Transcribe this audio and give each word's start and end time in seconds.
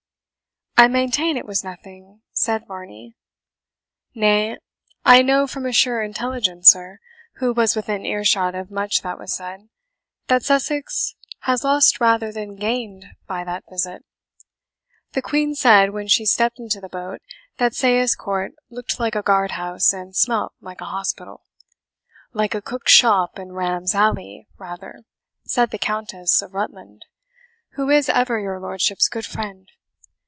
"I 0.77 0.87
maintain 0.87 1.37
it 1.37 1.45
was 1.45 1.63
nothing," 1.63 2.21
said 2.31 2.65
Varney; 2.65 3.13
"nay, 4.15 4.57
I 5.05 5.21
know 5.21 5.45
from 5.45 5.67
a 5.67 5.71
sure 5.71 6.01
intelligencer, 6.01 6.99
who 7.33 7.53
was 7.53 7.75
within 7.75 8.03
earshot 8.03 8.55
of 8.55 8.71
much 8.71 9.03
that 9.03 9.19
was 9.19 9.31
said, 9.31 9.69
that 10.25 10.41
Sussex 10.41 11.13
has 11.41 11.63
lost 11.63 11.99
rather 11.99 12.31
than 12.31 12.55
gained 12.55 13.05
by 13.27 13.43
that 13.43 13.63
visit. 13.69 14.03
The 15.11 15.21
Queen 15.21 15.53
said, 15.53 15.91
when 15.91 16.07
she 16.07 16.25
stepped 16.25 16.57
into 16.59 16.81
the 16.81 16.89
boat, 16.89 17.21
that 17.57 17.75
Sayes 17.75 18.15
Court 18.15 18.53
looked 18.71 18.99
like 18.99 19.13
a 19.15 19.21
guard 19.21 19.51
house, 19.51 19.93
and 19.93 20.15
smelt 20.15 20.53
like 20.61 20.81
an 20.81 20.87
hospital. 20.87 21.43
'Like 22.33 22.55
a 22.55 22.61
cook's 22.61 22.91
shop 22.91 23.37
in 23.37 23.51
Ram's 23.51 23.93
Alley, 23.93 24.47
rather,' 24.57 25.03
said 25.43 25.69
the 25.69 25.77
Countess 25.77 26.41
of 26.41 26.55
Rutland, 26.55 27.05
who 27.73 27.91
is 27.91 28.09
ever 28.09 28.39
your 28.39 28.59
lordship's 28.59 29.07
good 29.09 29.27
friend. 29.27 29.69